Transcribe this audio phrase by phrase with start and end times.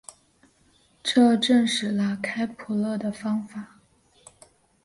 [1.03, 3.77] 这证实了开普勒的方法。